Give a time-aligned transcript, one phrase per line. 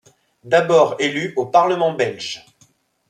[0.43, 2.43] D'abord élu au Parlement belge.